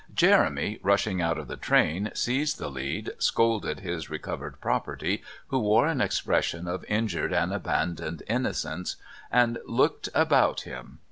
Jeremy, 0.15 0.79
rushing 0.81 1.21
out 1.21 1.37
of 1.37 1.47
the 1.47 1.55
train, 1.55 2.09
seized 2.15 2.57
the 2.57 2.71
lead, 2.71 3.11
scolded 3.19 3.81
his 3.81 4.09
recovered 4.09 4.59
property, 4.59 5.21
who 5.49 5.59
wore 5.59 5.85
an 5.85 6.01
expression 6.01 6.67
of 6.67 6.83
injured 6.87 7.31
and 7.31 7.53
abandoned 7.53 8.23
innocence, 8.27 8.95
and 9.31 9.59
looked 9.67 10.09
about 10.15 10.61
him. 10.61 10.97